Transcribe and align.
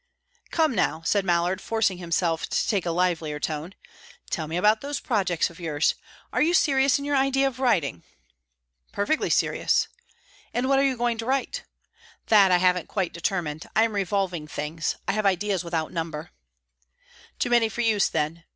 "Come 0.49 0.73
now," 0.73 1.03
said 1.05 1.23
Mallard, 1.23 1.61
forcing 1.61 1.99
himself 1.99 2.49
to 2.49 2.67
take 2.67 2.87
a 2.87 2.89
livelier 2.89 3.39
tone, 3.39 3.75
"tell 4.31 4.47
me 4.47 4.57
about 4.57 4.81
those 4.81 4.99
projects 4.99 5.51
of 5.51 5.59
yours. 5.59 5.93
Are 6.33 6.41
you 6.41 6.55
serious 6.55 6.97
in 6.97 7.05
your 7.05 7.15
idea 7.15 7.45
of 7.47 7.59
writing?" 7.59 8.01
"Perfectly 8.91 9.29
serious." 9.29 9.89
"And 10.55 10.67
what 10.67 10.79
are 10.79 10.83
you 10.83 10.97
going 10.97 11.19
to 11.19 11.27
write?" 11.27 11.65
"That 12.29 12.51
I 12.51 12.57
haven't 12.57 12.87
quite 12.87 13.13
determined. 13.13 13.69
I 13.75 13.83
am 13.83 13.93
revolving 13.93 14.47
things. 14.47 14.95
I 15.07 15.11
have 15.11 15.27
ideas 15.27 15.63
without 15.63 15.93
number." 15.93 16.31
"Too 17.37 17.51
many 17.51 17.69
for 17.69 17.81
use, 17.81 18.09
then. 18.09 18.43